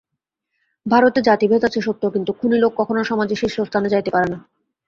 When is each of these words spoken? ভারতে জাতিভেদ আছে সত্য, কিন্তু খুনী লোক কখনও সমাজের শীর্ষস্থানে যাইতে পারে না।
ভারতে 0.85 1.19
জাতিভেদ 1.21 1.61
আছে 1.65 1.79
সত্য, 1.81 2.03
কিন্তু 2.09 2.31
খুনী 2.33 2.57
লোক 2.59 2.71
কখনও 2.77 3.03
সমাজের 3.03 3.39
শীর্ষস্থানে 3.41 3.87
যাইতে 3.89 4.09
পারে 4.11 4.27
না। 4.29 4.37